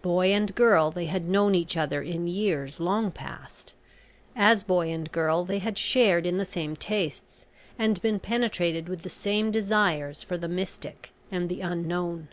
Boy 0.00 0.32
and 0.32 0.54
girl 0.54 0.90
they 0.90 1.04
had 1.04 1.28
known 1.28 1.54
each 1.54 1.76
other 1.76 2.00
in 2.00 2.26
years 2.26 2.80
long 2.80 3.10
past. 3.10 3.74
As 4.34 4.64
boy 4.64 4.88
and 4.90 5.12
girl 5.12 5.44
they 5.44 5.58
had 5.58 5.76
shared 5.76 6.24
in 6.24 6.38
the 6.38 6.46
same 6.46 6.76
tastes, 6.76 7.44
and 7.78 8.00
been 8.00 8.18
penetrated 8.18 8.88
with 8.88 9.02
the 9.02 9.10
same 9.10 9.50
desires 9.50 10.22
for 10.22 10.38
the 10.38 10.48
Mystic 10.48 11.12
and 11.30 11.50
the 11.50 11.60
Unknown. 11.60 12.28